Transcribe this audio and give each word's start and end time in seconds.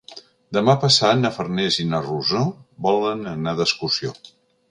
Demà 0.57 0.73
passat 0.83 1.19
na 1.19 1.31
Farners 1.35 1.77
i 1.83 1.85
na 1.91 2.01
Rosó 2.07 2.41
volen 2.87 3.23
anar 3.35 3.57
d'excursió. 3.61 4.15